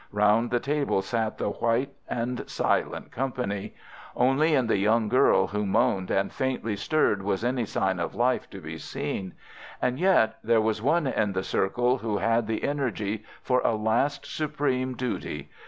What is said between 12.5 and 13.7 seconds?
energy for